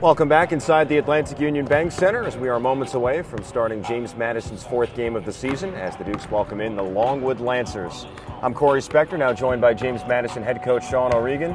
[0.00, 3.82] Welcome back inside the Atlantic Union Bank Center as we are moments away from starting
[3.82, 8.06] James Madison's fourth game of the season as the Dukes welcome in the Longwood Lancers.
[8.40, 11.54] I'm Corey Spector, now joined by James Madison head coach Sean O'Regan.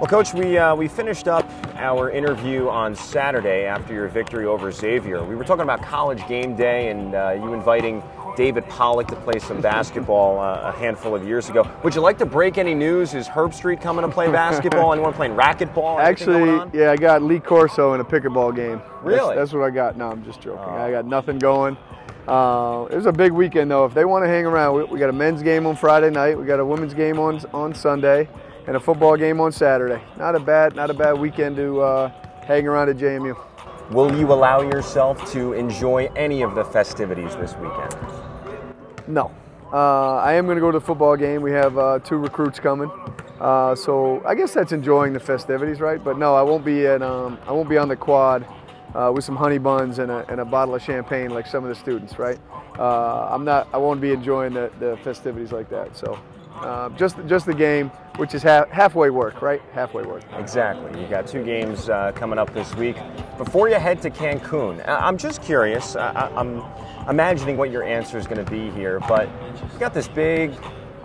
[0.00, 4.72] Well, Coach, we, uh, we finished up our interview on Saturday after your victory over
[4.72, 5.22] Xavier.
[5.22, 8.02] We were talking about college game day and uh, you inviting
[8.36, 11.68] David Pollack to play some basketball uh, a handful of years ago.
[11.82, 13.14] Would you like to break any news?
[13.14, 14.92] Is Herbstreit coming to play basketball?
[14.94, 16.00] Anyone playing racquetball?
[16.00, 18.80] Actually, yeah, I got Lee Corso in a pickleball game.
[19.02, 19.34] Really?
[19.34, 19.96] That's, that's what I got.
[19.96, 20.64] No, I'm just joking.
[20.64, 20.76] Oh.
[20.76, 21.76] I got nothing going.
[22.26, 23.84] Uh, it was a big weekend though.
[23.84, 26.38] If they want to hang around, we, we, got a men's game on Friday night.
[26.38, 28.28] We got a women's game on on Sunday,
[28.66, 30.02] and a football game on Saturday.
[30.16, 32.08] Not a bad, not a bad weekend to uh,
[32.46, 33.36] hang around at JMU.
[33.90, 37.94] Will you allow yourself to enjoy any of the festivities this weekend?
[39.06, 39.30] No.
[39.72, 41.42] Uh, I am going to go to the football game.
[41.42, 42.90] We have uh, two recruits coming,
[43.40, 46.02] uh, so I guess that's enjoying the festivities, right?
[46.02, 48.46] But no, I won't be at um, I won't be on the quad
[48.94, 51.70] uh, with some honey buns and a, and a, bottle of champagne like some of
[51.70, 52.38] the students, right?
[52.78, 53.68] Uh, I'm not.
[53.72, 55.96] I won't be enjoying the, the festivities like that.
[55.96, 56.18] So
[56.56, 59.62] uh, just just the game, which is half, halfway work, right?
[59.72, 60.22] Halfway work.
[60.38, 61.00] Exactly.
[61.00, 62.96] You got two games coming up this week.
[63.38, 65.96] Before you head to Cancun, I'm just curious.
[65.96, 66.62] I, I'm
[67.08, 69.28] imagining what your answer is going to be here, but
[69.72, 70.54] you got this big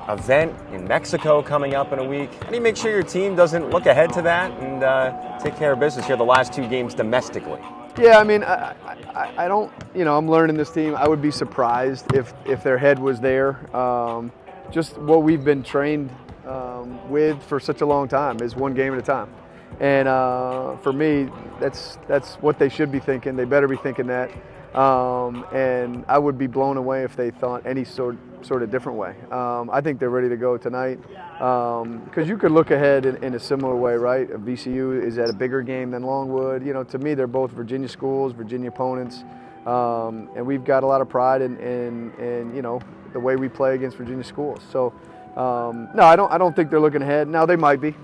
[0.08, 2.33] event in Mexico coming up in a week.
[2.44, 5.55] How do you make sure your team doesn't look ahead to that and uh, take
[5.55, 7.59] care of business here the last two games domestically?
[8.00, 8.75] Yeah, I mean, I,
[9.14, 10.95] I, I, don't, you know, I'm learning this team.
[10.95, 13.75] I would be surprised if, if their head was there.
[13.75, 14.31] Um,
[14.71, 16.09] just what we've been trained
[16.45, 19.29] um, with for such a long time is one game at a time.
[19.79, 23.35] And uh, for me, that's, that's what they should be thinking.
[23.35, 24.31] They better be thinking that.
[24.75, 28.97] Um, and I would be blown away if they thought any sort sort of different
[28.97, 29.15] way.
[29.31, 30.99] Um, I think they're ready to go tonight
[31.33, 34.29] because um, you could look ahead in, in, a similar way, right?
[34.29, 36.65] VCU is at a bigger game than Longwood.
[36.65, 39.23] You know, to me, they're both Virginia schools, Virginia opponents,
[39.69, 42.81] um, and we've got a lot of pride in, in, in, you know
[43.13, 44.61] the way we play against Virginia schools.
[44.71, 44.93] So,
[45.35, 47.27] um, no, I don't I don't think they're looking ahead.
[47.27, 47.95] Now they might be.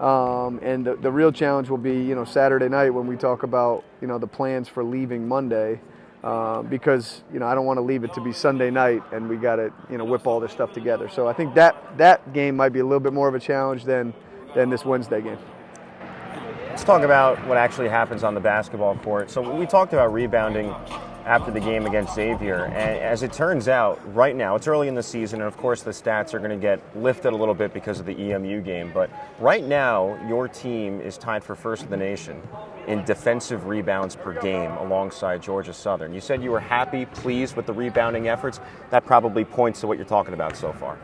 [0.00, 3.44] Um, and the, the real challenge will be, you know, Saturday night when we talk
[3.44, 5.80] about, you know, the plans for leaving Monday.
[6.24, 9.28] Uh, because you know I don't want to leave it to be Sunday night and
[9.28, 11.06] we got to you know whip all this stuff together.
[11.10, 13.84] So I think that that game might be a little bit more of a challenge
[13.84, 14.14] than
[14.54, 15.36] than this Wednesday game.
[16.74, 19.30] Let's talk about what actually happens on the basketball court.
[19.30, 20.74] So we talked about rebounding
[21.24, 22.64] after the game against Xavier.
[22.64, 25.82] And as it turns out, right now, it's early in the season, and of course
[25.82, 28.90] the stats are going to get lifted a little bit because of the EMU game.
[28.92, 29.08] But
[29.38, 32.42] right now, your team is tied for first in the nation
[32.88, 36.12] in defensive rebounds per game alongside Georgia Southern.
[36.12, 38.58] You said you were happy, pleased with the rebounding efforts.
[38.90, 40.98] That probably points to what you're talking about so far.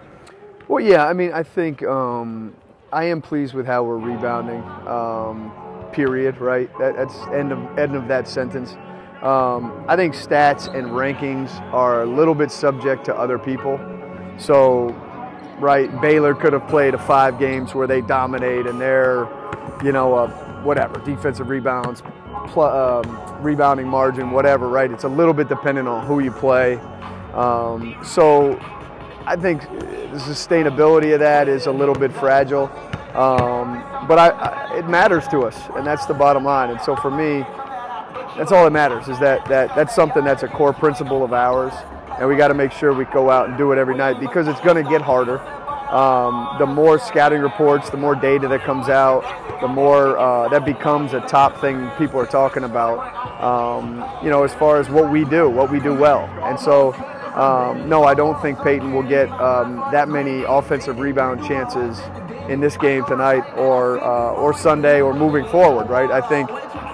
[0.67, 2.57] Well, yeah, I mean, I think um,
[2.93, 4.63] I am pleased with how we're rebounding.
[4.87, 5.53] Um,
[5.93, 6.39] period.
[6.39, 6.71] Right.
[6.79, 8.77] That, that's end of end of that sentence.
[9.23, 13.79] Um, I think stats and rankings are a little bit subject to other people.
[14.39, 14.89] So,
[15.59, 19.29] right, Baylor could have played a five games where they dominate and they're,
[19.85, 20.27] you know,
[20.63, 22.03] whatever defensive rebounds,
[22.47, 24.69] pl- um, rebounding margin, whatever.
[24.69, 26.77] Right, it's a little bit dependent on who you play.
[27.35, 28.59] Um, so,
[29.31, 32.65] I think the sustainability of that is a little bit fragile.
[33.15, 36.71] Um, but I, I, it matters to us, and that's the bottom line.
[36.71, 37.45] And so for me,
[38.37, 41.73] that's all that matters is that, that that's something that's a core principle of ours
[42.19, 44.49] and we got to make sure we go out and do it every night because
[44.49, 45.41] it's going to get harder
[45.91, 49.23] um, the more scouting reports the more data that comes out
[49.61, 52.99] the more uh, that becomes a top thing people are talking about
[53.43, 56.93] um, you know as far as what we do what we do well and so
[57.35, 62.01] um, no i don't think peyton will get um, that many offensive rebound chances
[62.49, 66.49] in this game tonight or uh, or sunday or moving forward right i think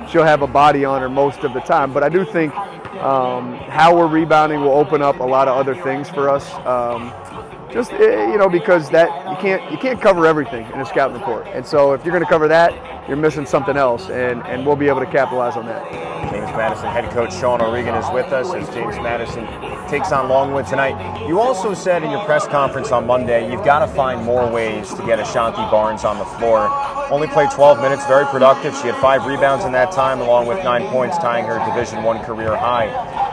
[0.09, 1.93] she'll have a body on her most of the time.
[1.93, 2.55] But I do think
[2.97, 6.53] um, how we're rebounding will open up a lot of other things for us.
[7.77, 11.19] Just eh, you know, because that you can't you can't cover everything in a scouting
[11.19, 12.73] report, and so if you're going to cover that,
[13.07, 15.85] you're missing something else, and and we'll be able to capitalize on that.
[16.33, 19.45] James Madison head coach Sean O'Regan is with us as James Madison
[19.91, 21.29] takes on Longwood tonight.
[21.29, 24.95] You also said in your press conference on Monday you've got to find more ways
[24.95, 26.71] to get Ashanti Barnes on the floor.
[27.11, 28.75] Only played 12 minutes, very productive.
[28.77, 32.25] She had five rebounds in that time, along with nine points, tying her Division One
[32.25, 33.26] career high.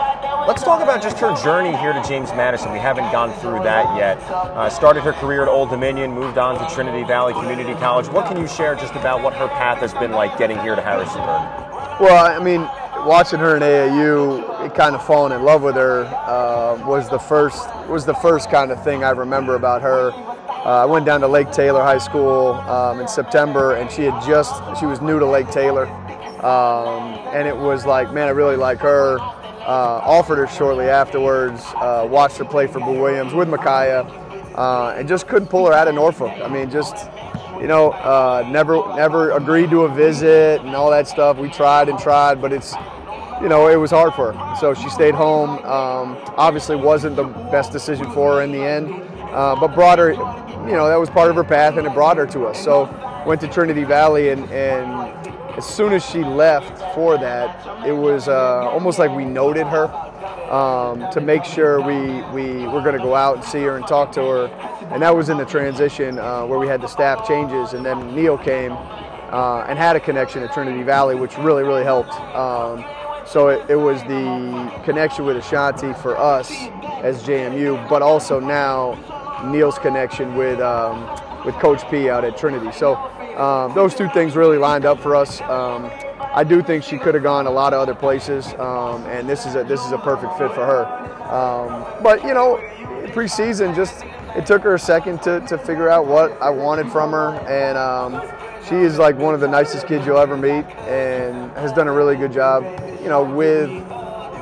[0.45, 2.73] Let's talk about just her journey here to James Madison.
[2.73, 4.17] We haven't gone through that yet.
[4.29, 8.07] Uh, started her career at Old Dominion, moved on to Trinity Valley Community College.
[8.09, 10.81] What can you share just about what her path has been like getting here to
[10.81, 11.47] Harrisonburg?
[12.01, 12.61] Well, I mean,
[13.07, 17.19] watching her in AAU, it kind of falling in love with her uh, was the
[17.19, 20.11] first was the first kind of thing I remember about her.
[20.11, 24.21] Uh, I went down to Lake Taylor High School um, in September, and she had
[24.27, 25.87] just she was new to Lake Taylor,
[26.43, 29.19] Um, and it was like, man, I really like her.
[29.65, 31.63] Uh, offered her shortly afterwards.
[31.75, 34.01] Uh, watched her play for Boo Williams with Micaiah,
[34.55, 36.33] uh, and just couldn't pull her out of Norfolk.
[36.43, 37.09] I mean, just
[37.59, 41.37] you know, uh, never never agreed to a visit and all that stuff.
[41.37, 42.73] We tried and tried, but it's
[43.41, 44.55] you know it was hard for her.
[44.57, 45.51] So she stayed home.
[45.59, 48.93] Um, obviously, wasn't the best decision for her in the end,
[49.31, 50.11] uh, but brought her.
[50.11, 52.61] You know, that was part of her path, and it brought her to us.
[52.61, 52.85] So
[53.25, 55.27] went to Trinity Valley, and, and
[55.57, 59.85] as soon as she left for that, it was uh, almost like we noted her
[60.51, 63.87] um, to make sure we, we were going to go out and see her and
[63.87, 64.45] talk to her.
[64.91, 68.15] And that was in the transition uh, where we had the staff changes, and then
[68.15, 72.13] Neil came uh, and had a connection at Trinity Valley, which really, really helped.
[72.35, 72.85] Um,
[73.25, 76.51] so it, it, was the connection with Ashanti for us
[77.01, 78.93] as JMU, but also now
[79.45, 81.03] Neil's connection with um,
[81.45, 82.71] with Coach P out at Trinity.
[82.71, 82.95] So
[83.37, 85.41] um, those two things really lined up for us.
[85.41, 89.29] Um, I do think she could have gone a lot of other places, um, and
[89.29, 90.85] this is a this is a perfect fit for her.
[91.31, 92.57] Um, but you know,
[93.13, 94.03] preseason just
[94.35, 97.77] it took her a second to, to figure out what I wanted from her, and
[97.77, 98.21] um,
[98.67, 101.93] she is like one of the nicest kids you'll ever meet, and has done a
[101.93, 102.63] really good job,
[103.01, 103.69] you know, with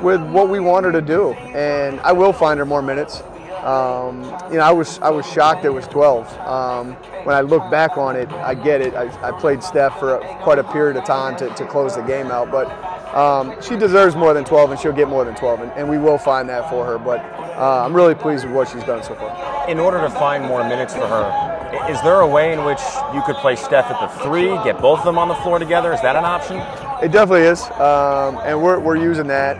[0.02, 1.32] with what we want her to do.
[1.32, 3.22] And I will find her more minutes.
[3.62, 6.26] Um, you know, I was I was shocked it was 12.
[6.40, 6.94] Um,
[7.24, 8.94] when I look back on it, I get it.
[8.94, 12.02] I, I played Steph for a, quite a period of time to, to close the
[12.02, 12.66] game out, but
[13.14, 15.98] um, she deserves more than 12, and she'll get more than 12, and, and we
[15.98, 16.98] will find that for her.
[16.98, 17.20] But
[17.56, 19.68] uh, I'm really pleased with what she's done so far.
[19.68, 22.80] In order to find more minutes for her, is there a way in which
[23.14, 25.92] you could play Steph at the three, get both of them on the floor together?
[25.92, 26.56] Is that an option?
[27.04, 29.58] It definitely is, um, and we're, we're using that.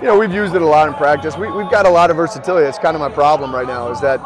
[0.00, 1.36] You know, we've used it a lot in practice.
[1.36, 2.68] We, have got a lot of versatility.
[2.68, 4.20] It's kind of my problem right now is that,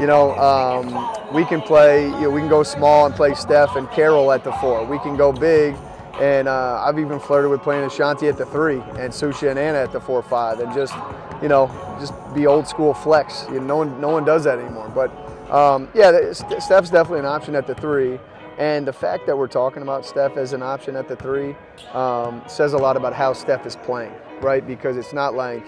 [0.00, 3.76] you know, um, we can play, you know, we can go small and play Steph
[3.76, 4.86] and Carol at the four.
[4.86, 5.76] We can go big,
[6.18, 9.76] and uh, I've even flirted with playing Ashanti at the three and Susha and Anna
[9.76, 10.94] at the four five, and just,
[11.42, 11.68] you know,
[12.00, 13.44] just be old school flex.
[13.50, 14.90] You know, no one, no one does that anymore.
[14.94, 15.10] But
[15.52, 18.18] um, yeah, Steph's definitely an option at the three.
[18.56, 21.54] And the fact that we're talking about Steph as an option at the three
[21.92, 24.66] um, says a lot about how Steph is playing right?
[24.66, 25.64] Because it's not like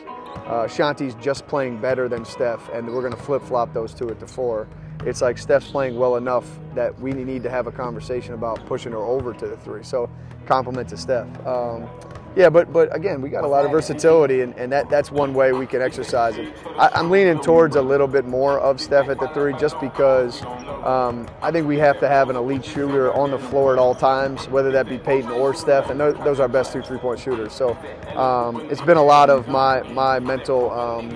[0.46, 4.08] uh, Shanti's just playing better than Steph, and we're going to flip flop those two
[4.10, 4.68] at the four.
[5.06, 8.92] It's like Steph's playing well enough that we need to have a conversation about pushing
[8.92, 9.82] her over to the three.
[9.82, 10.10] So,
[10.46, 11.28] compliment to Steph.
[11.46, 11.88] Um,
[12.36, 15.34] yeah, but but again, we got a lot of versatility, and, and that, that's one
[15.34, 16.54] way we can exercise it.
[16.78, 20.40] I, am leaning towards a little bit more of Steph at the three, just because
[20.84, 23.94] um, I think we have to have an elite shooter on the floor at all
[23.94, 27.52] times, whether that be Peyton or Steph, and those, are our best two three-point shooters.
[27.52, 27.76] So
[28.16, 31.10] um, it's been a lot of my my mental um,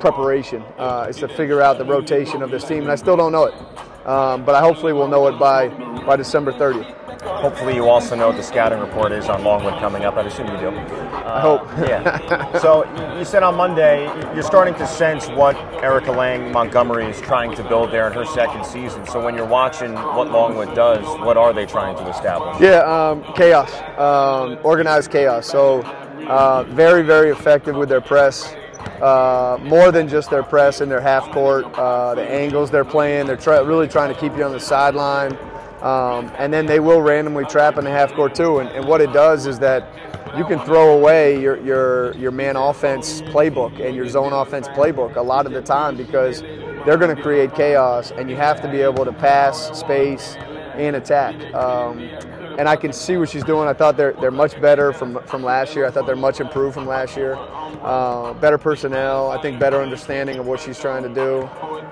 [0.00, 3.32] preparation uh, is to figure out the rotation of this team, and I still don't
[3.32, 5.68] know it, um, but I hopefully will know it by
[6.04, 7.01] by December 30th.
[7.22, 10.16] Hopefully, you also know what the scouting report is on Longwood coming up.
[10.16, 10.68] I'd assume you do.
[10.68, 11.62] Uh, I hope.
[11.88, 12.58] yeah.
[12.58, 12.84] So
[13.16, 14.04] you said on Monday
[14.34, 18.24] you're starting to sense what Erica Lang Montgomery is trying to build there in her
[18.24, 19.06] second season.
[19.06, 22.60] So when you're watching what Longwood does, what are they trying to establish?
[22.60, 25.46] Yeah, um, chaos, um, organized chaos.
[25.46, 25.82] So
[26.28, 28.54] uh, very, very effective with their press.
[29.00, 33.26] Uh, more than just their press in their half court, uh, the angles they're playing.
[33.26, 35.36] They're try- really trying to keep you on the sideline.
[35.82, 38.60] Um, and then they will randomly trap in the half court too.
[38.60, 39.88] And, and, what it does is that
[40.36, 45.16] you can throw away your, your, your man offense playbook and your zone offense playbook
[45.16, 46.42] a lot of the time because
[46.86, 50.36] they're going to create chaos and you have to be able to pass, space,
[50.76, 51.34] and attack.
[51.52, 51.98] Um,
[52.58, 53.68] and I can see what she's doing.
[53.68, 55.86] I thought they're, they're much better from, from last year.
[55.86, 57.36] I thought they're much improved from last year.
[57.36, 61.42] Uh, better personnel, I think better understanding of what she's trying to do.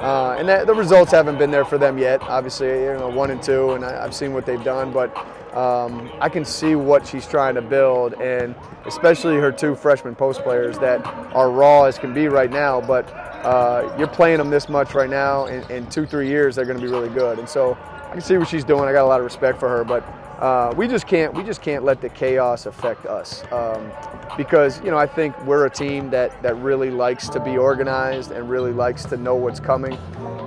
[0.00, 2.22] Uh, and that, the results haven't been there for them yet.
[2.22, 5.16] Obviously, you know, one and two, and I, have seen what they've done, but
[5.54, 8.54] um, I can see what she's trying to build, and
[8.86, 12.80] especially her two freshman post players that are raw as can be right now.
[12.80, 13.10] But
[13.44, 16.78] uh, you're playing them this much right now, in, in two, three years, they're going
[16.78, 17.38] to be really good.
[17.38, 17.76] And so
[18.10, 18.88] I can see what she's doing.
[18.88, 20.04] I got a lot of respect for her, but
[20.40, 23.90] uh, we just can't we just can't let the chaos affect us um,
[24.38, 28.30] because you know I think we're a team that that really likes to be organized
[28.30, 29.99] and really likes to know what's coming.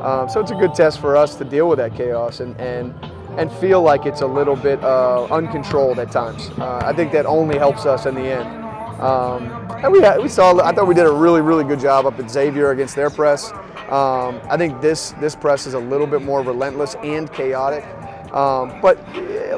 [0.02, 2.94] Um, so it's a good test for us to deal with that chaos and and
[3.38, 6.50] and feel like it's a little bit uh, uncontrolled at times.
[6.58, 8.64] Uh, I think that only helps us in the end.
[9.00, 9.44] Um,
[9.84, 12.32] and we we saw I thought we did a really really good job up at
[12.32, 13.52] Xavier against their press.
[13.92, 17.86] Um, I think this this press is a little bit more relentless and chaotic.
[18.34, 18.98] Um, but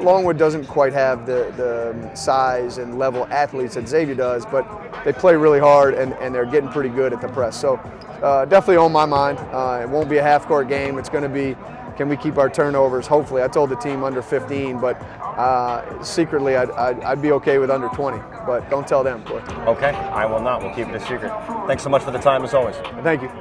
[0.01, 4.65] Longwood doesn't quite have the, the size and level athletes that Xavier does, but
[5.03, 7.59] they play really hard and, and they're getting pretty good at the press.
[7.59, 7.75] So
[8.21, 9.37] uh, definitely on my mind.
[9.51, 10.97] Uh, it won't be a half court game.
[10.97, 11.55] It's going to be
[11.95, 13.07] can we keep our turnovers?
[13.07, 17.57] Hopefully, I told the team under 15, but uh, secretly, I'd, I'd, I'd, be okay
[17.57, 19.43] with under 20, but don't tell them, Corey.
[19.67, 20.61] Okay, I will not.
[20.61, 21.31] We'll keep it a secret.
[21.67, 22.75] Thanks so much for the time, as always.
[23.03, 23.31] Thank you.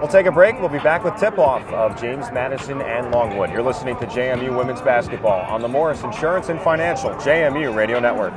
[0.00, 0.58] We'll take a break.
[0.58, 3.50] We'll be back with tip off of James Madison and Longwood.
[3.50, 8.32] You're listening to JMU Women's Basketball on the Morris Insurance and Financial JMU Radio Network.